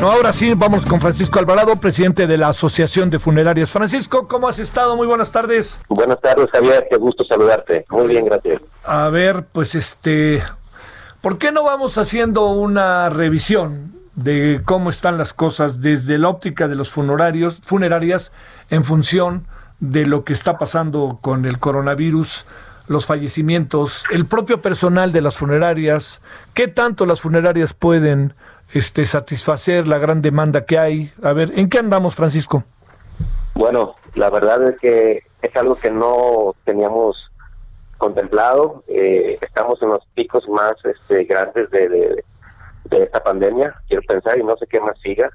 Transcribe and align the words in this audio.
No, 0.00 0.12
ahora 0.12 0.32
sí, 0.32 0.54
vamos 0.54 0.86
con 0.86 1.00
Francisco 1.00 1.40
Alvarado, 1.40 1.74
presidente 1.74 2.28
de 2.28 2.38
la 2.38 2.50
Asociación 2.50 3.10
de 3.10 3.18
Funerarias. 3.18 3.72
Francisco, 3.72 4.28
¿cómo 4.28 4.46
has 4.46 4.60
estado? 4.60 4.94
Muy 4.96 5.08
buenas 5.08 5.32
tardes. 5.32 5.80
Buenas 5.88 6.20
tardes, 6.20 6.48
Javier. 6.52 6.86
Qué 6.88 6.96
gusto 6.98 7.24
saludarte. 7.24 7.84
Muy 7.90 8.06
bien, 8.06 8.26
gracias. 8.26 8.62
A 8.84 9.08
ver, 9.08 9.46
pues 9.50 9.74
este, 9.74 10.44
¿por 11.20 11.36
qué 11.38 11.50
no 11.50 11.64
vamos 11.64 11.98
haciendo 11.98 12.46
una 12.46 13.10
revisión 13.10 13.92
de 14.14 14.62
cómo 14.64 14.88
están 14.90 15.18
las 15.18 15.32
cosas 15.32 15.80
desde 15.80 16.16
la 16.16 16.28
óptica 16.28 16.68
de 16.68 16.76
los 16.76 16.92
funerarios, 16.92 17.60
funerarias 17.64 18.30
en 18.70 18.84
función 18.84 19.48
de 19.80 20.06
lo 20.06 20.22
que 20.22 20.32
está 20.32 20.58
pasando 20.58 21.18
con 21.20 21.44
el 21.44 21.58
coronavirus? 21.58 22.46
los 22.86 23.04
fallecimientos, 23.04 24.04
el 24.10 24.24
propio 24.24 24.62
personal 24.62 25.12
de 25.12 25.20
las 25.20 25.36
funerarias, 25.36 26.22
qué 26.54 26.68
tanto 26.68 27.04
las 27.04 27.20
funerarias 27.20 27.74
pueden 27.74 28.32
este, 28.72 29.04
satisfacer 29.04 29.88
la 29.88 29.98
gran 29.98 30.22
demanda 30.22 30.64
que 30.64 30.78
hay. 30.78 31.12
A 31.22 31.32
ver, 31.32 31.52
¿en 31.58 31.68
qué 31.68 31.78
andamos, 31.78 32.14
Francisco? 32.14 32.64
Bueno, 33.54 33.94
la 34.14 34.30
verdad 34.30 34.68
es 34.68 34.80
que 34.80 35.22
es 35.42 35.56
algo 35.56 35.74
que 35.74 35.90
no 35.90 36.54
teníamos 36.64 37.16
contemplado. 37.96 38.84
Eh, 38.86 39.36
estamos 39.40 39.82
en 39.82 39.88
los 39.88 40.04
picos 40.14 40.48
más 40.48 40.74
este, 40.84 41.24
grandes 41.24 41.70
de, 41.70 41.88
de, 41.88 42.24
esta 43.02 43.22
pandemia, 43.22 43.74
quiero 43.88 44.02
pensar, 44.02 44.38
y 44.38 44.44
no 44.44 44.56
sé 44.56 44.66
qué 44.66 44.80
más 44.80 44.98
siga. 45.00 45.30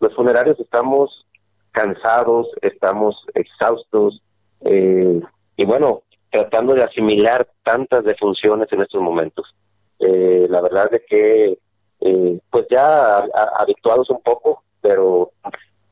Los 0.00 0.14
funerarios 0.14 0.58
estamos 0.58 1.26
cansados, 1.72 2.48
estamos 2.62 3.14
exhaustos, 3.34 4.22
eh, 4.62 5.20
y 5.56 5.64
bueno, 5.64 6.02
tratando 6.30 6.74
de 6.74 6.82
asimilar 6.82 7.46
tantas 7.62 8.04
defunciones 8.04 8.72
en 8.72 8.80
estos 8.80 9.00
momentos. 9.00 9.54
Eh, 9.98 10.46
la 10.48 10.60
verdad 10.62 10.88
es 10.92 11.02
que 11.08 11.58
eh, 12.00 12.38
pues 12.50 12.66
ya 12.70 13.24
habituados 13.58 14.08
un 14.10 14.20
poco, 14.22 14.62
pero 14.80 15.32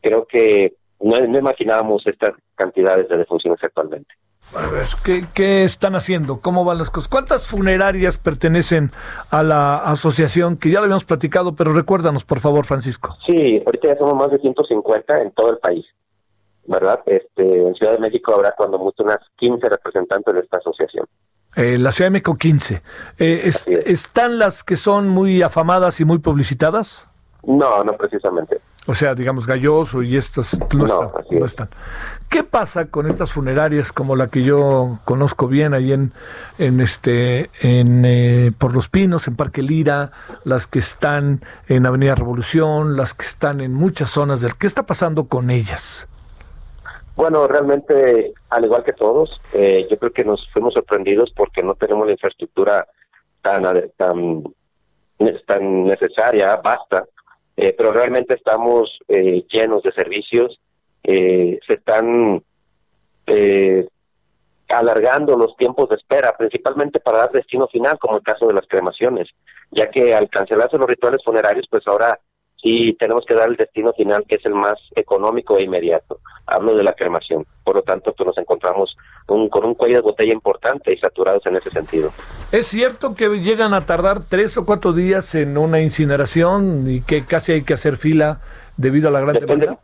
creo 0.01 0.27
que 0.27 0.75
no, 1.01 1.19
imaginábamos 1.19 2.07
estas 2.07 2.33
cantidades 2.55 3.09
de 3.09 3.19
defunciones 3.19 3.63
actualmente. 3.63 4.15
A 4.55 4.71
ver, 4.71 4.87
¿qué, 5.05 5.25
¿qué, 5.35 5.65
están 5.65 5.95
haciendo? 5.95 6.41
¿Cómo 6.41 6.65
van 6.65 6.79
las 6.79 6.91
cosas? 6.91 7.09
¿Cuántas 7.09 7.47
funerarias 7.47 8.17
pertenecen 8.17 8.91
a 9.31 9.43
la 9.43 9.77
asociación? 9.77 10.57
Que 10.57 10.71
ya 10.71 10.79
lo 10.79 10.85
habíamos 10.85 11.05
platicado, 11.05 11.55
pero 11.55 11.75
recuérdanos, 11.75 12.25
por 12.25 12.41
favor, 12.41 12.65
Francisco. 12.65 13.15
Sí, 13.27 13.63
ahorita 13.67 13.89
ya 13.89 13.99
somos 13.99 14.15
más 14.15 14.31
de 14.31 14.39
150 14.39 15.21
en 15.21 15.33
todo 15.33 15.51
el 15.51 15.59
país, 15.59 15.85
¿verdad? 16.67 17.01
Este, 17.05 17.63
en 17.63 17.75
Ciudad 17.75 17.93
de 17.93 17.99
México 17.99 18.35
habrá 18.35 18.53
cuando 18.53 18.79
mucho 18.79 19.03
unas 19.03 19.19
15 19.37 19.69
representantes 19.69 20.35
de 20.35 20.41
esta 20.41 20.57
asociación. 20.57 21.07
Eh, 21.57 21.79
la 21.79 21.93
Ciudad 21.93 22.07
de 22.07 22.13
México 22.13 22.37
15. 22.37 22.83
Eh, 23.19 23.53
¿Están 23.87 24.39
las 24.39 24.63
que 24.63 24.77
son 24.77 25.09
muy 25.09 25.43
afamadas 25.43 26.01
y 26.01 26.05
muy 26.05 26.19
publicitadas? 26.19 27.09
No, 27.43 27.83
no 27.85 27.93
precisamente. 27.95 28.61
O 28.89 28.95
sea, 28.95 29.15
digamos 29.15 29.47
Galloso 29.47 30.03
y 30.03 30.17
estas 30.17 30.59
no, 30.75 31.13
están, 31.45 31.69
¿Qué 32.31 32.43
pasa 32.43 32.87
con 32.87 33.07
estas 33.07 33.33
funerarias 33.33 33.93
como 33.93 34.17
la 34.17 34.29
que 34.29 34.43
yo 34.43 34.99
conozco 35.05 35.47
bien 35.47 35.75
ahí 35.75 35.93
en, 35.93 36.13
en 36.57 36.81
este, 36.81 37.51
en 37.61 38.07
eh, 38.07 38.51
por 38.57 38.73
los 38.73 38.89
Pinos, 38.89 39.29
en 39.29 39.37
Parque 39.37 39.61
Lira, 39.61 40.13
las 40.45 40.67
que 40.67 40.79
están 40.79 41.43
en 41.67 41.85
Avenida 41.85 42.15
Revolución, 42.15 42.97
las 42.97 43.13
que 43.13 43.27
están 43.27 43.61
en 43.61 43.75
muchas 43.75 44.09
zonas 44.09 44.41
del. 44.41 44.57
¿Qué 44.57 44.67
está 44.67 44.87
pasando 44.87 45.25
con 45.25 45.51
ellas? 45.51 46.09
Bueno, 47.19 47.49
realmente, 47.49 48.33
al 48.49 48.65
igual 48.65 48.85
que 48.85 48.93
todos, 48.93 49.41
eh, 49.53 49.89
yo 49.91 49.99
creo 49.99 50.13
que 50.13 50.25
nos 50.25 50.49
fuimos 50.53 50.73
sorprendidos 50.73 51.33
porque 51.35 51.65
no 51.65 51.75
tenemos 51.75 52.07
la 52.07 52.13
infraestructura 52.13 52.87
tan, 53.43 53.65
tan, 53.97 54.45
tan 55.45 55.85
necesaria, 55.85 56.55
basta, 56.59 57.07
eh, 57.57 57.75
pero 57.77 57.91
realmente 57.91 58.35
estamos 58.35 59.01
eh, 59.09 59.45
llenos 59.51 59.83
de 59.83 59.91
servicios, 59.95 60.61
se 61.03 61.59
están 61.67 62.41
alargando 64.69 65.37
los 65.37 65.57
tiempos 65.57 65.89
de 65.89 65.97
espera, 65.97 66.37
principalmente 66.37 67.01
para 67.01 67.19
dar 67.19 67.33
destino 67.33 67.67
final, 67.67 67.99
como 67.99 68.19
el 68.19 68.23
caso 68.23 68.47
de 68.47 68.55
las 68.55 68.69
cremaciones, 68.69 69.29
ya 69.73 69.91
que 69.91 70.15
al 70.15 70.31
cancelarse 70.31 70.79
los 70.79 70.87
rituales 70.87 71.25
funerarios, 71.25 71.67
pues 71.69 71.83
ahora 71.89 72.21
sí 72.63 72.97
tenemos 72.99 73.25
que 73.27 73.35
dar 73.35 73.49
el 73.49 73.57
destino 73.57 73.93
final 73.93 74.25
que 74.29 74.37
es 74.37 74.47
el 74.47 74.55
más 74.55 74.75
económico 74.95 75.59
e 75.59 75.65
inmediato. 75.65 76.21
Hablo 76.47 76.75
de 76.75 76.83
la 76.83 76.95
cremación. 76.95 77.47
Por 77.63 77.77
lo 77.77 77.83
tanto, 77.83 78.13
pues 78.15 78.27
nos 78.27 78.39
encontramos 78.39 78.97
con 79.27 79.65
un 79.65 79.75
cuello 79.75 79.97
de 79.97 80.01
botella 80.01 80.33
importante 80.33 80.93
y 80.93 80.99
saturados 80.99 81.47
en 81.47 81.57
ese 81.57 81.71
sentido. 81.71 82.11
¿Es 82.51 82.67
cierto 82.67 83.15
que 83.15 83.29
llegan 83.41 83.75
a 83.75 83.83
tardar 83.83 84.21
tres 84.27 84.57
o 84.57 84.65
cuatro 84.65 84.93
días 84.93 85.35
en 85.35 85.59
una 85.59 85.81
incineración 85.81 86.85
y 86.89 87.03
que 87.03 87.25
casi 87.25 87.53
hay 87.53 87.63
que 87.63 87.75
hacer 87.75 87.97
fila 87.97 88.41
debido 88.77 89.09
a 89.09 89.11
la 89.13 89.21
gran 89.21 89.35
depende, 89.35 89.67
demanda? 89.67 89.83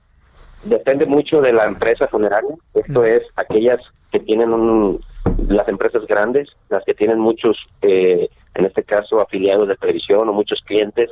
Depende 0.64 1.06
mucho 1.06 1.42
de 1.42 1.52
la 1.52 1.66
empresa 1.66 2.08
funeraria. 2.08 2.54
Esto 2.72 3.02
mm. 3.02 3.04
es 3.04 3.22
aquellas 3.36 3.78
que 4.10 4.20
tienen 4.20 4.52
un, 4.52 5.00
las 5.48 5.68
empresas 5.68 6.06
grandes, 6.06 6.48
las 6.70 6.82
que 6.84 6.94
tienen 6.94 7.18
muchos, 7.18 7.58
eh, 7.82 8.28
en 8.54 8.64
este 8.64 8.82
caso, 8.82 9.20
afiliados 9.20 9.68
de 9.68 9.76
televisión 9.76 10.28
o 10.28 10.32
muchos 10.32 10.60
clientes 10.64 11.10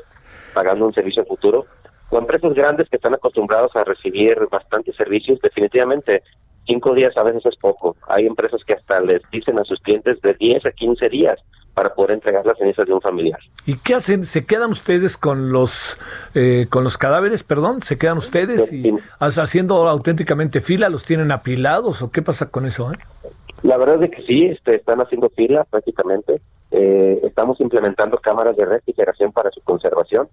pagando 0.52 0.86
un 0.86 0.94
servicio 0.94 1.24
futuro, 1.24 1.66
o 2.10 2.18
empresas 2.18 2.52
grandes 2.54 2.88
que 2.88 2.96
están 2.96 3.14
acostumbrados 3.14 3.74
a 3.74 3.84
recibir 3.84 4.36
bastantes 4.50 4.94
servicios, 4.96 5.38
definitivamente 5.40 6.22
cinco 6.66 6.94
días 6.94 7.16
a 7.16 7.22
veces 7.22 7.44
es 7.46 7.56
poco. 7.56 7.96
Hay 8.08 8.26
empresas 8.26 8.60
que 8.66 8.74
hasta 8.74 9.00
les 9.00 9.22
dicen 9.30 9.58
a 9.58 9.64
sus 9.64 9.80
clientes 9.80 10.20
de 10.20 10.34
10 10.34 10.66
a 10.66 10.70
15 10.70 11.08
días 11.08 11.38
para 11.74 11.94
poder 11.94 12.12
entregar 12.12 12.44
las 12.44 12.58
cenizas 12.58 12.86
de 12.86 12.92
un 12.92 13.00
familiar. 13.00 13.40
¿Y 13.64 13.76
qué 13.78 13.94
hacen? 13.94 14.24
¿Se 14.24 14.44
quedan 14.44 14.70
ustedes 14.70 15.16
con 15.16 15.52
los 15.52 15.98
eh, 16.34 16.66
con 16.68 16.84
los 16.84 16.98
cadáveres, 16.98 17.44
perdón? 17.44 17.82
¿Se 17.82 17.96
quedan 17.96 18.18
ustedes 18.18 18.72
y 18.72 18.92
haciendo 19.18 19.88
auténticamente 19.88 20.60
fila? 20.60 20.90
¿Los 20.90 21.04
tienen 21.04 21.32
apilados 21.32 22.02
o 22.02 22.10
qué 22.10 22.20
pasa 22.20 22.50
con 22.50 22.66
eso? 22.66 22.92
Eh? 22.92 22.96
La 23.62 23.78
verdad 23.78 24.02
es 24.02 24.10
que 24.10 24.22
sí, 24.22 24.44
este, 24.46 24.74
están 24.76 25.00
haciendo 25.00 25.30
fila 25.30 25.64
prácticamente. 25.64 26.40
Eh, 26.72 27.20
estamos 27.24 27.60
implementando 27.60 28.18
cámaras 28.18 28.56
de 28.56 28.66
refrigeración 28.66 29.32
para 29.32 29.50
su 29.50 29.60
conservación. 29.62 30.28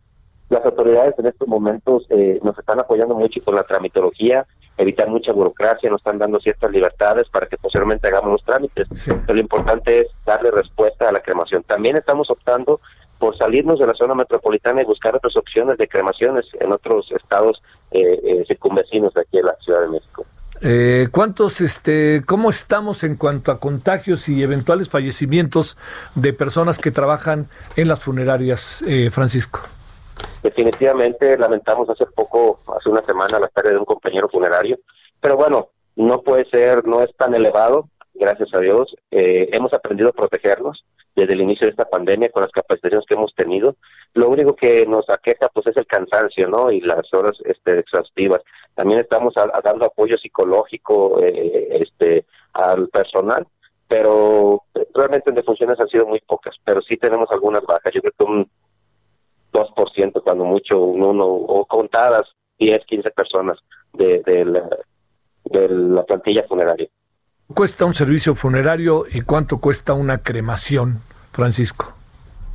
Las 0.49 0.65
autoridades 0.65 1.13
en 1.19 1.27
estos 1.27 1.47
momentos 1.47 2.05
eh, 2.09 2.39
nos 2.43 2.57
están 2.57 2.79
apoyando 2.79 3.15
mucho 3.15 3.39
con 3.43 3.55
la 3.55 3.63
tramitología, 3.63 4.47
evitar 4.77 5.07
mucha 5.07 5.31
burocracia, 5.31 5.89
nos 5.89 5.99
están 5.99 6.17
dando 6.17 6.39
ciertas 6.39 6.71
libertades 6.71 7.29
para 7.29 7.47
que 7.47 7.57
posteriormente 7.57 8.07
hagamos 8.07 8.31
los 8.31 8.43
trámites. 8.43 8.87
Pero 9.05 9.33
lo 9.33 9.39
importante 9.39 9.99
es 9.99 10.07
darle 10.25 10.49
respuesta 10.49 11.07
a 11.07 11.11
la 11.11 11.19
cremación. 11.19 11.63
También 11.63 11.97
estamos 11.97 12.29
optando 12.31 12.79
por 13.19 13.37
salirnos 13.37 13.77
de 13.79 13.85
la 13.85 13.93
zona 13.93 14.15
metropolitana 14.15 14.81
y 14.81 14.85
buscar 14.85 15.15
otras 15.15 15.35
opciones 15.35 15.77
de 15.77 15.87
cremaciones 15.87 16.45
en 16.59 16.71
otros 16.71 17.11
estados 17.11 17.61
eh, 17.91 18.19
eh 18.23 18.45
circunvecinos 18.47 19.13
de 19.13 19.21
aquí 19.21 19.37
de 19.37 19.43
la 19.43 19.55
Ciudad 19.63 19.81
de 19.81 19.89
México. 19.89 20.25
Eh, 20.61 21.07
¿Cuántos, 21.11 21.61
este, 21.61 22.23
cómo 22.25 22.49
estamos 22.49 23.03
en 23.03 23.15
cuanto 23.15 23.51
a 23.51 23.59
contagios 23.59 24.27
y 24.27 24.43
eventuales 24.43 24.89
fallecimientos 24.89 25.77
de 26.15 26.33
personas 26.33 26.79
que 26.79 26.91
trabajan 26.91 27.47
en 27.75 27.87
las 27.87 28.03
funerarias, 28.03 28.83
eh, 28.85 29.09
Francisco? 29.09 29.61
Definitivamente 30.41 31.37
lamentamos 31.37 31.89
hace 31.89 32.05
poco, 32.05 32.59
hace 32.77 32.89
una 32.89 33.01
semana, 33.01 33.39
la 33.39 33.47
pérdida 33.47 33.73
de 33.73 33.79
un 33.79 33.85
compañero 33.85 34.29
funerario, 34.29 34.79
pero 35.19 35.35
bueno, 35.35 35.69
no 35.95 36.21
puede 36.21 36.45
ser, 36.49 36.87
no 36.87 37.01
es 37.01 37.13
tan 37.17 37.35
elevado, 37.35 37.89
gracias 38.13 38.53
a 38.53 38.59
Dios. 38.59 38.95
Eh, 39.11 39.49
hemos 39.51 39.73
aprendido 39.73 40.09
a 40.09 40.13
protegernos 40.13 40.85
desde 41.15 41.33
el 41.33 41.41
inicio 41.41 41.65
de 41.65 41.71
esta 41.71 41.89
pandemia 41.89 42.29
con 42.29 42.43
las 42.43 42.51
capacitaciones 42.51 43.05
que 43.07 43.15
hemos 43.15 43.33
tenido. 43.35 43.75
Lo 44.13 44.29
único 44.29 44.55
que 44.55 44.85
nos 44.85 45.09
aqueja 45.09 45.49
pues 45.49 45.67
es 45.67 45.77
el 45.77 45.85
cansancio, 45.85 46.47
¿no? 46.47 46.71
Y 46.71 46.81
las 46.81 47.13
horas 47.13 47.37
este, 47.43 47.79
exhaustivas. 47.79 48.41
También 48.75 48.99
estamos 48.99 49.33
dando 49.63 49.85
apoyo 49.85 50.17
psicológico 50.17 51.21
eh, 51.21 51.67
este, 51.81 52.25
al 52.53 52.87
personal, 52.89 53.45
pero 53.87 54.63
realmente 54.93 55.29
en 55.29 55.35
defunciones 55.35 55.79
han 55.79 55.89
sido 55.89 56.05
muy 56.05 56.21
pocas, 56.21 56.55
pero 56.63 56.81
sí 56.81 56.95
tenemos 56.97 57.29
algunas 57.31 57.63
bajas. 57.63 57.93
Yo 57.93 58.01
creo 58.01 58.13
que 58.17 58.23
un 58.23 58.49
2% 59.51 60.23
cuando 60.23 60.45
mucho, 60.45 60.79
un 60.79 61.03
uno, 61.03 61.25
o 61.25 61.65
contadas 61.65 62.23
10, 62.59 62.85
15 62.85 63.11
personas 63.11 63.57
de, 63.93 64.21
de, 64.25 64.45
la, 64.45 64.69
de 65.45 65.69
la 65.69 66.03
plantilla 66.03 66.43
funeraria. 66.47 66.87
cuesta 67.53 67.85
un 67.85 67.93
servicio 67.93 68.35
funerario 68.35 69.05
y 69.11 69.21
cuánto 69.21 69.59
cuesta 69.59 69.93
una 69.93 70.19
cremación, 70.19 71.01
Francisco? 71.31 71.93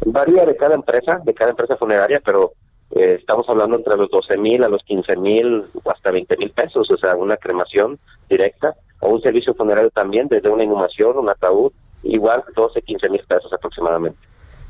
Varía 0.06 0.44
de 0.44 0.56
cada 0.56 0.74
empresa, 0.74 1.20
de 1.24 1.34
cada 1.34 1.50
empresa 1.50 1.76
funeraria, 1.76 2.20
pero 2.24 2.52
eh, 2.94 3.16
estamos 3.18 3.48
hablando 3.48 3.76
entre 3.76 3.96
los 3.96 4.10
12 4.10 4.36
mil 4.36 4.62
a 4.62 4.68
los 4.68 4.82
15 4.84 5.16
mil 5.16 5.64
o 5.82 5.90
hasta 5.90 6.10
20 6.10 6.36
mil 6.36 6.50
pesos, 6.50 6.90
o 6.90 6.96
sea, 6.96 7.16
una 7.16 7.36
cremación 7.36 7.98
directa 8.28 8.74
o 9.00 9.08
un 9.08 9.22
servicio 9.22 9.54
funerario 9.54 9.90
también, 9.90 10.28
desde 10.28 10.50
una 10.50 10.64
inhumación, 10.64 11.18
un 11.18 11.28
ataúd, 11.28 11.72
igual 12.02 12.44
12, 12.54 12.82
15 12.82 13.08
mil 13.08 13.22
pesos 13.26 13.52
aproximadamente. 13.52 14.18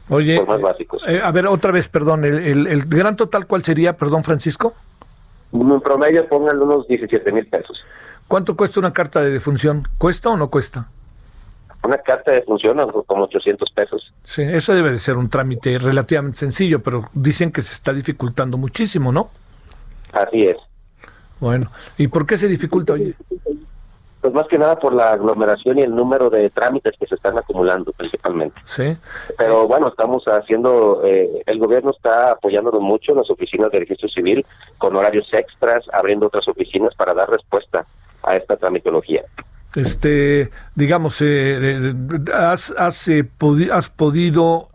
Oye, 0.08 0.44
más 0.44 0.60
básicos. 0.60 1.02
Eh, 1.06 1.20
a 1.22 1.30
ver, 1.30 1.46
otra 1.46 1.72
vez, 1.72 1.88
perdón, 1.88 2.24
el, 2.24 2.66
el, 2.66 2.84
gran 2.84 3.16
total, 3.16 3.46
¿cuál 3.46 3.62
sería, 3.64 3.96
perdón, 3.96 4.22
Francisco? 4.22 4.74
En 5.52 5.80
promedio, 5.80 6.28
pónganle 6.28 6.62
unos 6.62 6.86
17 6.88 7.32
mil 7.32 7.46
pesos. 7.46 7.82
¿Cuánto 8.28 8.56
cuesta 8.56 8.80
una 8.80 8.92
carta 8.92 9.20
de 9.20 9.30
defunción? 9.30 9.84
¿Cuesta 9.98 10.30
o 10.30 10.36
no 10.36 10.50
cuesta? 10.50 10.88
Una 11.84 11.98
carta 11.98 12.32
de 12.32 12.40
defunción, 12.40 12.78
como 13.06 13.24
800 13.24 13.70
pesos. 13.72 14.12
Sí, 14.24 14.42
eso 14.42 14.74
debe 14.74 14.90
de 14.90 14.98
ser 14.98 15.16
un 15.16 15.28
trámite 15.28 15.78
relativamente 15.78 16.38
sencillo, 16.38 16.82
pero 16.82 17.08
dicen 17.12 17.52
que 17.52 17.62
se 17.62 17.74
está 17.74 17.92
dificultando 17.92 18.56
muchísimo, 18.56 19.12
¿no? 19.12 19.28
Así 20.12 20.44
es. 20.44 20.56
Bueno, 21.40 21.70
¿y 21.98 22.08
por 22.08 22.26
qué 22.26 22.38
se 22.38 22.48
dificulta, 22.48 22.94
oye? 22.94 23.14
Pues 24.24 24.32
más 24.32 24.48
que 24.48 24.56
nada 24.56 24.78
por 24.78 24.94
la 24.94 25.12
aglomeración 25.12 25.78
y 25.78 25.82
el 25.82 25.94
número 25.94 26.30
de 26.30 26.48
trámites 26.48 26.94
que 26.98 27.06
se 27.06 27.16
están 27.16 27.36
acumulando 27.36 27.92
principalmente. 27.92 28.58
Sí. 28.64 28.96
Pero 29.36 29.68
bueno, 29.68 29.88
estamos 29.88 30.24
haciendo, 30.24 31.02
eh, 31.04 31.42
el 31.44 31.58
gobierno 31.58 31.90
está 31.90 32.32
apoyándonos 32.32 32.80
mucho 32.80 33.12
en 33.12 33.18
las 33.18 33.28
oficinas 33.28 33.70
de 33.70 33.80
registro 33.80 34.08
civil 34.08 34.42
con 34.78 34.96
horarios 34.96 35.28
extras, 35.30 35.84
abriendo 35.92 36.28
otras 36.28 36.48
oficinas 36.48 36.94
para 36.94 37.12
dar 37.12 37.28
respuesta 37.28 37.84
a 38.22 38.34
esta 38.34 38.56
tramitología. 38.56 39.24
Este, 39.76 40.48
digamos, 40.74 41.20
eh, 41.20 41.26
eh, 41.26 41.94
has, 42.32 42.72
has, 42.78 43.10
has 43.70 43.90
podido 43.90 44.70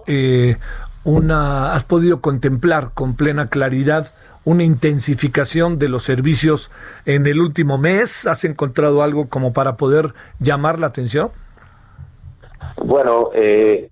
una, 1.05 1.73
has 1.73 1.85
podido 1.85 2.21
contemplar 2.21 2.91
con 2.93 3.15
plena 3.15 3.49
claridad 3.49 4.11
una 4.49 4.63
intensificación 4.63 5.77
de 5.77 5.89
los 5.89 6.01
servicios 6.01 6.71
en 7.05 7.27
el 7.27 7.39
último 7.39 7.77
mes? 7.77 8.25
¿Has 8.25 8.45
encontrado 8.45 9.03
algo 9.03 9.29
como 9.29 9.53
para 9.53 9.77
poder 9.77 10.15
llamar 10.39 10.79
la 10.79 10.87
atención? 10.87 11.29
Bueno, 12.83 13.29
eh, 13.35 13.91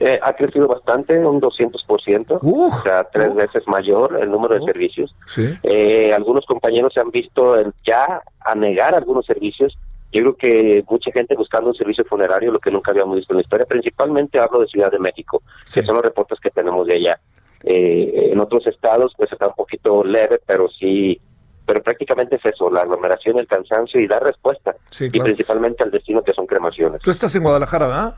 eh, 0.00 0.18
ha 0.22 0.32
crecido 0.32 0.68
bastante, 0.68 1.18
un 1.18 1.38
200%, 1.38 2.38
o 2.40 2.82
sea, 2.82 3.04
tres 3.12 3.34
veces 3.34 3.62
mayor 3.66 4.18
el 4.18 4.30
número 4.30 4.54
de 4.54 4.64
servicios. 4.64 5.14
Eh, 5.62 6.14
algunos 6.14 6.46
compañeros 6.46 6.94
se 6.94 7.00
han 7.00 7.10
visto 7.10 7.54
ya 7.86 8.22
a 8.40 8.54
negar 8.54 8.94
algunos 8.94 9.26
servicios. 9.26 9.76
Yo 10.10 10.22
creo 10.22 10.36
que 10.36 10.84
mucha 10.88 11.12
gente 11.12 11.36
buscando 11.36 11.68
un 11.68 11.76
servicio 11.76 12.06
funerario, 12.06 12.52
lo 12.52 12.58
que 12.58 12.70
nunca 12.70 12.92
habíamos 12.92 13.16
visto 13.16 13.34
en 13.34 13.36
la 13.36 13.42
historia. 13.42 13.66
Principalmente 13.66 14.38
hablo 14.38 14.60
de 14.60 14.66
Ciudad 14.68 14.90
de 14.90 14.98
México, 14.98 15.42
que 15.70 15.82
son 15.82 15.94
los 15.94 16.04
reportes 16.04 16.40
que 16.40 16.48
tenemos 16.48 16.86
de 16.86 16.94
allá. 16.94 17.20
Eh, 17.64 18.30
en 18.32 18.40
otros 18.40 18.66
estados 18.66 19.12
pues 19.16 19.32
está 19.32 19.48
un 19.48 19.54
poquito 19.54 20.04
leve, 20.04 20.40
pero 20.46 20.68
sí, 20.68 21.20
pero 21.66 21.82
prácticamente 21.82 22.36
es 22.36 22.44
eso, 22.46 22.70
la 22.70 22.80
aglomeración, 22.80 23.38
el 23.38 23.46
cansancio 23.46 24.00
y 24.00 24.06
dar 24.06 24.22
respuesta. 24.22 24.74
Y 25.00 25.20
principalmente 25.20 25.84
al 25.84 25.90
destino 25.90 26.22
que 26.22 26.32
son 26.32 26.46
cremaciones. 26.46 27.02
Tú 27.02 27.10
estás 27.10 27.34
en 27.34 27.42
Guadalajara, 27.42 27.86
¿verdad? 27.86 28.14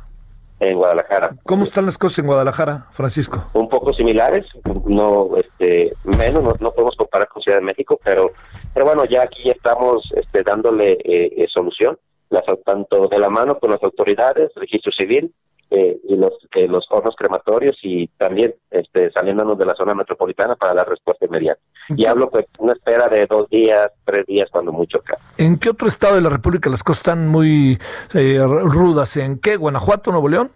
En 0.61 0.77
Guadalajara. 0.77 1.35
¿Cómo 1.45 1.65
están 1.65 1.87
las 1.87 1.97
cosas 1.97 2.21
en 2.21 2.27
Guadalajara, 2.27 2.87
Francisco? 2.93 3.43
Un 3.55 3.69
poco 3.69 3.93
similares, 3.95 4.47
no, 4.85 5.31
este, 5.37 5.93
menos, 6.05 6.61
no, 6.61 6.71
podemos 6.71 6.95
comparar 6.97 7.29
con 7.29 7.43
Ciudad 7.43 7.59
de 7.59 7.65
México, 7.65 7.99
pero, 8.05 8.31
pero 8.75 8.87
bueno, 8.87 9.05
ya 9.07 9.23
aquí 9.23 9.43
ya 9.45 9.53
estamos 9.53 10.09
este, 10.15 10.43
dándole 10.43 10.93
eh, 10.93 11.33
eh, 11.37 11.47
solución, 11.53 11.99
las, 12.29 12.45
tanto 12.65 13.09
de 13.09 13.19
la 13.19 13.31
mano 13.31 13.59
con 13.59 13.71
las 13.71 13.83
autoridades, 13.83 14.53
registro 14.55 14.93
civil, 14.93 15.35
eh, 15.71 16.01
y 16.09 16.17
los 16.17 16.33
eh, 16.57 16.67
los 16.67 16.85
hornos 16.91 17.15
crematorios 17.17 17.77
y 17.83 18.09
también 18.19 18.55
este, 18.71 19.11
saliéndonos 19.13 19.57
de 19.57 19.67
la 19.67 19.75
zona 19.75 19.95
metropolitana 19.95 20.57
para 20.57 20.75
dar 20.75 20.89
respuesta 20.89 21.27
inmediata. 21.27 21.61
Y 21.89 22.07
hablo 22.07 22.29
pues 22.29 22.47
una 22.59 22.73
espera 22.73 23.09
de 23.09 23.27
dos 23.27 23.49
días, 23.49 23.89
tres 24.05 24.27
días 24.27 24.49
cuando 24.51 24.73
mucho 24.73 24.99
acá. 24.99 25.17
¿En 25.39 25.59
qué 25.59 25.71
otro 25.71 25.87
estado 25.87 26.17
de 26.17 26.23
la 26.23 26.29
República 26.29 26.69
las 26.69 26.83
cosas 26.83 27.03
están 27.03 27.29
muy 27.29 27.79
eh, 28.15 28.41
rudas? 28.45 29.17
¿En 29.17 29.39
qué? 29.39 29.57
¿Guanajuato, 29.57 30.11
Nuevo 30.11 30.29
León? 30.29 30.51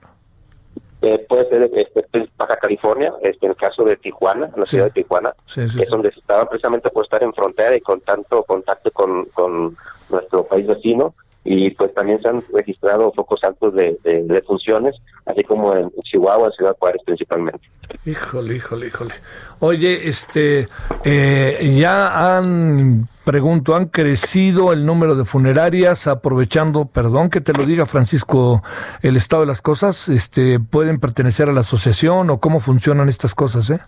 puede 1.29 1.47
ser 1.51 1.71
este, 1.75 2.29
Baja 2.39 2.57
California, 2.57 3.13
este, 3.21 3.45
en 3.45 3.51
el 3.51 3.57
caso 3.59 3.85
de 3.85 3.97
Tijuana, 3.97 4.51
en 4.55 4.61
la 4.61 4.65
ciudad 4.67 4.87
de 4.87 5.03
Tijuana, 5.03 5.35
es 5.55 5.89
donde 5.91 6.11
se 6.11 6.21
estaba 6.21 6.49
precisamente 6.49 6.89
por 6.89 7.05
estar 7.05 7.23
en 7.23 7.35
frontera 7.35 7.77
y 7.77 7.81
con 7.83 8.01
tanto 8.01 8.43
contacto 8.45 8.91
con, 8.91 9.27
con 9.27 9.77
nuestro 10.09 10.45
país 10.45 10.67
vecino, 10.67 11.15
y 11.45 11.71
pues 11.73 11.93
también 11.93 12.21
se 12.23 12.29
han 12.29 12.43
registrado 12.53 13.13
focos 13.13 13.45
altos 13.45 13.75
de, 13.75 13.99
de, 14.03 14.43
funciones, 14.43 14.97
así 15.27 15.43
como 15.43 15.75
en 15.77 15.91
Chihuahua, 16.03 16.51
Ciudad 16.53 16.75
Juárez 16.79 17.03
principalmente. 17.05 17.61
Híjole, 18.07 18.57
híjole, 18.57 18.87
híjole. 18.87 19.15
Oye, 19.61 20.09
este, 20.09 20.69
eh, 21.05 21.77
ya 21.79 22.37
han, 22.37 23.09
pregunto, 23.25 23.77
han 23.77 23.87
crecido 23.87 24.73
el 24.73 24.87
número 24.87 25.17
de 25.17 25.27
funerarias, 25.27 26.07
aprovechando, 26.07 26.87
perdón 26.87 27.29
que 27.29 27.43
te 27.43 27.53
lo 27.53 27.67
diga 27.67 27.85
Francisco, 27.85 28.63
el 29.03 29.17
estado 29.17 29.43
de 29.43 29.49
las 29.49 29.61
cosas, 29.61 30.09
este, 30.09 30.59
pueden 30.59 30.99
pertenecer 30.99 31.51
a 31.51 31.53
la 31.53 31.61
asociación 31.61 32.31
o 32.31 32.41
cómo 32.41 32.61
funcionan 32.61 33.11
estas 33.11 33.35
cosas, 33.35 33.69
¿eh? 33.69 33.81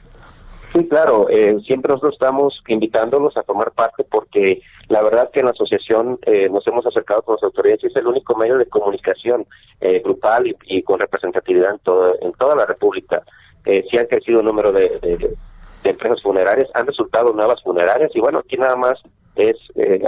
Sí, 0.75 0.87
claro, 0.89 1.29
eh, 1.31 1.57
siempre 1.67 1.91
nosotros 1.91 2.15
estamos 2.15 2.63
invitándolos 2.69 3.35
a 3.39 3.43
tomar 3.43 3.73
parte 3.73 4.05
porque 4.05 4.61
la 4.89 5.03
verdad 5.03 5.31
que 5.33 5.41
en 5.41 5.47
la 5.47 5.53
asociación 5.53 6.19
eh, 6.23 6.49
nos 6.49 6.67
hemos 6.67 6.87
acercado 6.87 7.23
con 7.23 7.35
las 7.35 7.43
autoridades 7.43 7.83
y 7.83 7.87
es 7.89 7.97
el 7.97 8.07
único 8.07 8.37
medio 8.37 8.57
de 8.57 8.67
comunicación 8.67 9.47
eh, 9.81 10.01
grupal 10.01 10.57
y, 10.65 10.83
con 10.83 11.01
representatividad 11.01 11.73
en, 11.73 11.79
todo, 11.81 12.17
en 12.21 12.33
toda 12.33 12.55
la 12.55 12.67
República. 12.67 13.23
Eh, 13.65 13.85
sí 13.91 13.99
han 13.99 14.07
crecido 14.07 14.41
el 14.41 14.47
número 14.47 14.71
de, 14.71 15.37
empresas 15.83 16.23
funerarias, 16.23 16.69
han 16.75 16.87
resultado 16.87 17.33
nuevas 17.33 17.63
funerarias 17.63 18.11
y 18.15 18.21
bueno, 18.21 18.41
aquí 18.41 18.57
nada 18.57 18.75
más 18.75 19.01
es 19.37 19.57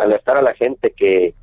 alertar 0.00 0.36
a 0.38 0.42
la 0.42 0.54
gente 0.54 0.92
que, 0.96 1.34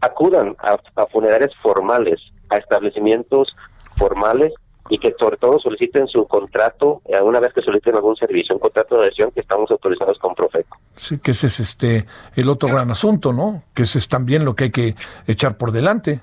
acudan 0.00 0.54
a 0.58 1.06
funerarias 1.06 1.50
formales, 1.62 2.20
a 2.50 2.56
establecimientos 2.56 3.54
formales 3.96 4.52
y 4.88 4.98
que 4.98 5.14
sobre 5.18 5.36
todo 5.36 5.58
soliciten 5.58 6.06
su 6.06 6.26
contrato 6.26 7.02
eh, 7.06 7.20
una 7.20 7.40
vez 7.40 7.52
que 7.52 7.62
soliciten 7.62 7.96
algún 7.96 8.16
servicio, 8.16 8.54
un 8.54 8.60
contrato 8.60 8.96
de 8.96 9.06
adhesión 9.06 9.30
que 9.32 9.40
estamos 9.40 9.70
autorizados 9.70 10.18
con 10.18 10.34
Profeco. 10.34 10.75
Sí, 10.96 11.18
que 11.18 11.32
ese 11.32 11.48
es 11.48 11.60
este 11.60 12.06
el 12.34 12.48
otro 12.48 12.68
gran 12.68 12.90
asunto, 12.90 13.32
¿no? 13.32 13.64
Que 13.74 13.82
ese 13.82 13.98
es 13.98 14.08
también 14.08 14.44
lo 14.44 14.56
que 14.56 14.64
hay 14.64 14.70
que 14.70 14.96
echar 15.26 15.56
por 15.56 15.72
delante. 15.72 16.20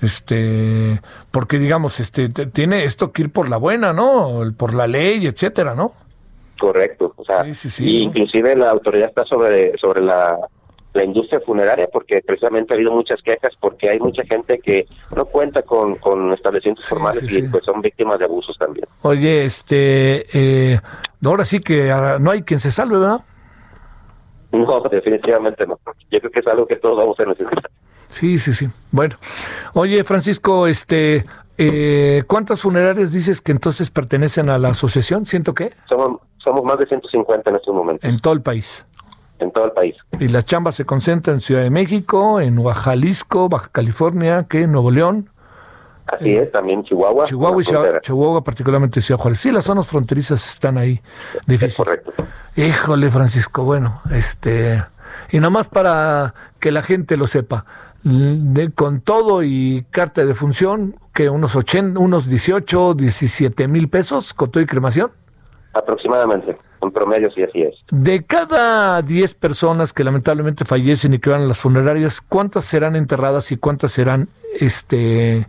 Este, 0.00 1.00
porque 1.32 1.58
digamos, 1.58 1.98
este 1.98 2.28
tiene 2.28 2.84
esto 2.84 3.10
que 3.10 3.22
ir 3.22 3.32
por 3.32 3.48
la 3.48 3.56
buena, 3.56 3.92
¿no? 3.92 4.40
Por 4.56 4.74
la 4.74 4.86
ley, 4.86 5.26
etcétera, 5.26 5.74
¿no? 5.74 5.92
Correcto, 6.60 7.12
o 7.16 7.24
sea, 7.24 7.44
inclusive 7.78 8.56
la 8.56 8.70
autoridad 8.70 9.08
está 9.08 9.24
sobre 9.24 9.76
sobre 9.78 10.02
la 10.02 10.38
la 10.94 11.04
industria 11.04 11.40
funeraria, 11.40 11.88
porque 11.92 12.20
precisamente 12.26 12.72
ha 12.72 12.76
habido 12.76 12.92
muchas 12.92 13.20
quejas, 13.22 13.52
porque 13.60 13.90
hay 13.90 14.00
mucha 14.00 14.24
gente 14.24 14.58
que 14.58 14.86
no 15.14 15.24
cuenta 15.26 15.62
con, 15.62 15.94
con 15.96 16.32
establecimientos 16.32 16.86
formales 16.86 17.30
y 17.32 17.42
pues 17.42 17.64
son 17.64 17.80
víctimas 17.80 18.18
de 18.18 18.24
abusos 18.24 18.56
también. 18.58 18.86
Oye, 19.02 19.44
este, 19.44 20.26
eh, 20.32 20.80
ahora 21.24 21.44
sí 21.44 21.60
que 21.60 21.90
ah, 21.90 22.18
no 22.18 22.30
hay 22.30 22.42
quien 22.42 22.58
se 22.58 22.70
salve, 22.70 22.98
¿verdad? 22.98 23.20
No, 24.52 24.80
definitivamente 24.90 25.66
no. 25.66 25.78
Yo 26.10 26.18
creo 26.20 26.30
que 26.30 26.40
es 26.40 26.46
algo 26.46 26.66
que 26.66 26.76
todos 26.76 26.96
vamos 26.96 27.18
a 27.20 27.24
necesitar. 27.24 27.70
Sí, 28.08 28.38
sí, 28.38 28.54
sí. 28.54 28.68
Bueno, 28.90 29.16
oye, 29.74 30.02
Francisco, 30.04 30.66
este, 30.66 31.26
eh, 31.58 32.24
¿cuántas 32.26 32.62
funerarias 32.62 33.12
dices 33.12 33.40
que 33.40 33.52
entonces 33.52 33.90
pertenecen 33.90 34.48
a 34.48 34.58
la 34.58 34.70
asociación? 34.70 35.26
¿Siento 35.26 35.54
qué? 35.54 35.72
Somos, 35.88 36.20
somos 36.38 36.64
más 36.64 36.78
de 36.78 36.86
150 36.86 37.50
en 37.50 37.56
estos 37.56 37.74
momentos. 37.74 38.08
En 38.08 38.18
todo 38.18 38.32
el 38.32 38.40
país 38.40 38.84
en 39.38 39.52
todo 39.52 39.66
el 39.66 39.72
país. 39.72 39.96
Y 40.18 40.28
la 40.28 40.42
chamba 40.42 40.72
se 40.72 40.84
concentra 40.84 41.32
en 41.32 41.40
Ciudad 41.40 41.62
de 41.62 41.70
México, 41.70 42.40
en 42.40 42.62
Jalisco, 42.64 43.48
Baja 43.48 43.68
California, 43.70 44.46
¿qué? 44.48 44.66
Nuevo 44.66 44.90
León. 44.90 45.30
Así 46.08 46.34
es, 46.34 46.50
también 46.50 46.82
Chihuahua. 46.84 47.24
Chihuahua, 47.24 47.62
y 47.62 48.00
Chihuahua, 48.00 48.42
particularmente 48.42 49.00
Ciudad 49.00 49.20
Juárez. 49.20 49.40
Sí, 49.40 49.52
las 49.52 49.64
zonas 49.64 49.86
fronterizas 49.86 50.54
están 50.54 50.78
ahí. 50.78 51.00
Difícil. 51.46 51.84
correcto. 51.84 52.12
Híjole, 52.56 53.10
Francisco, 53.10 53.64
bueno, 53.64 54.00
este... 54.10 54.82
Y 55.30 55.40
nomás 55.40 55.68
para 55.68 56.34
que 56.60 56.72
la 56.72 56.82
gente 56.82 57.16
lo 57.16 57.26
sepa, 57.26 57.66
de, 58.02 58.70
con 58.70 59.00
todo 59.00 59.42
y 59.42 59.84
carta 59.90 60.24
de 60.24 60.34
función, 60.34 60.96
que 61.12 61.28
unos 61.28 61.56
80, 61.56 62.00
unos 62.00 62.28
18, 62.28 62.94
17 62.94 63.68
mil 63.68 63.88
pesos 63.88 64.32
con 64.32 64.50
todo 64.50 64.62
y 64.62 64.66
cremación. 64.66 65.10
Aproximadamente. 65.74 66.56
En 66.80 66.92
promedio, 66.92 67.30
sí, 67.32 67.42
así 67.42 67.62
es. 67.62 67.74
De 67.90 68.24
cada 68.24 69.02
10 69.02 69.34
personas 69.34 69.92
que 69.92 70.04
lamentablemente 70.04 70.64
fallecen 70.64 71.14
y 71.14 71.18
que 71.18 71.30
van 71.30 71.42
a 71.42 71.46
las 71.46 71.58
funerarias, 71.58 72.20
¿cuántas 72.20 72.64
serán 72.64 72.94
enterradas 72.94 73.50
y 73.50 73.56
cuántas 73.56 73.92
serán, 73.92 74.28
este, 74.60 75.48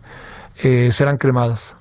eh, 0.62 0.90
serán 0.92 1.18
cremadas? 1.18 1.76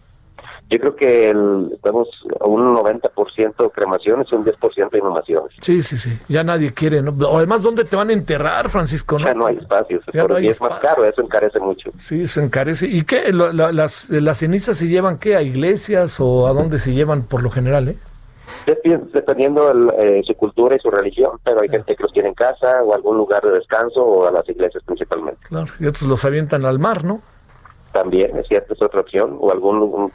Yo 0.69 0.77
creo 0.77 0.95
que 0.95 1.29
el, 1.31 1.71
estamos 1.73 2.07
a 2.39 2.45
un 2.45 2.75
90% 2.75 3.71
cremaciones 3.71 4.27
y 4.31 4.35
un 4.35 4.45
10% 4.45 4.97
inhumaciones. 4.99 5.51
Sí, 5.61 5.81
sí, 5.81 5.97
sí. 5.97 6.15
Ya 6.27 6.43
nadie 6.43 6.73
quiere, 6.73 7.01
¿no? 7.01 7.15
Además, 7.35 7.63
¿dónde 7.63 7.85
te 7.85 7.95
van 7.95 8.11
a 8.11 8.13
enterrar, 8.13 8.69
Francisco? 8.69 9.17
Ya 9.17 9.33
no 9.33 9.47
hay 9.47 9.55
espacios. 9.55 10.03
y 10.13 10.47
es 10.47 10.61
más 10.61 10.79
caro, 10.79 11.05
eso 11.05 11.23
encarece 11.23 11.59
mucho. 11.59 11.89
Sí, 11.97 12.27
se 12.27 12.43
encarece. 12.43 12.85
¿Y 12.85 13.03
qué? 13.03 13.33
las, 13.33 14.11
¿Las 14.11 14.37
cenizas 14.37 14.77
se 14.77 14.87
llevan 14.87 15.17
qué? 15.17 15.35
¿A 15.35 15.41
iglesias 15.41 16.19
o 16.19 16.45
a 16.45 16.53
dónde 16.53 16.77
se 16.77 16.93
llevan 16.93 17.23
por 17.23 17.41
lo 17.41 17.49
general, 17.49 17.87
eh? 17.89 17.97
Dependiendo 19.11 19.73
de 19.73 20.19
eh, 20.19 20.23
su 20.25 20.35
cultura 20.35 20.75
y 20.75 20.79
su 20.79 20.91
religión, 20.91 21.39
pero 21.43 21.61
hay 21.61 21.69
gente 21.69 21.95
que 21.95 22.03
los 22.03 22.11
tiene 22.11 22.29
en 22.29 22.35
casa 22.35 22.83
o 22.83 22.93
algún 22.93 23.17
lugar 23.17 23.41
de 23.41 23.51
descanso 23.51 24.03
o 24.03 24.27
a 24.27 24.31
las 24.31 24.47
iglesias 24.47 24.83
principalmente. 24.85 25.39
Claro, 25.47 25.65
y 25.79 25.87
otros 25.87 26.03
los 26.03 26.23
avientan 26.25 26.65
al 26.65 26.77
mar, 26.77 27.03
¿no? 27.03 27.21
También, 27.91 28.37
es 28.37 28.47
cierto, 28.47 28.73
es 28.73 28.81
otra 28.81 29.01
opción, 29.01 29.37
o 29.39 29.51
algún 29.51 30.11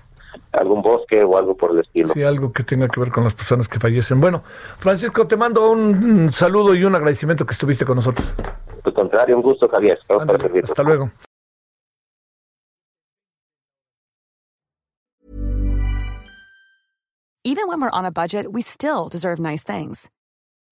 algún 0.53 0.83
bosque 0.83 1.23
o 1.23 1.37
algo 1.37 1.57
por 1.57 1.73
el 1.73 1.81
estilo. 1.81 2.09
Sí, 2.09 2.23
algo 2.23 2.53
que 2.53 2.63
tenga 2.63 2.89
que 2.89 3.01
ver 3.01 3.11
con 3.11 3.25
las 3.25 3.35
personas 3.35 3.69
que 3.69 3.79
fallecen. 3.79 4.21
Bueno, 4.21 4.43
Francisco, 4.79 5.27
te 5.27 5.37
mando 5.37 5.71
un 5.71 6.33
saludo 6.33 6.75
y 6.75 6.85
un 6.85 6.95
agradecimiento 6.95 7.45
que 7.45 7.53
estuviste 7.53 7.85
con 7.85 7.97
nosotros. 7.97 8.35
Al 8.85 8.93
contrario, 8.93 9.37
un 9.37 9.43
gusto, 9.43 9.69
Javier. 9.69 9.99
hasta 10.63 10.83
luego. 10.83 11.11
Even 17.47 17.69
when 17.69 17.79
we're 17.79 17.91
on 17.91 18.07
a 18.07 18.11
budget, 18.11 18.53
we 18.53 18.63
still 18.63 19.09
deserve 19.11 19.39
nice 19.39 19.63
things. 19.63 20.11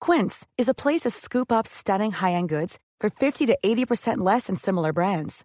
Quince 0.01 0.47
is 0.57 0.71
a 0.71 0.75
place 0.75 1.03
to 1.03 1.11
scoop 1.11 1.53
up 1.53 1.67
stunning 1.67 2.13
high-end 2.13 2.49
goods 2.49 2.79
for 2.99 3.11
50 3.11 3.47
to 3.47 3.59
80% 3.63 4.19
less 4.19 4.47
than 4.47 4.57
similar 4.57 4.93
brands. 4.93 5.45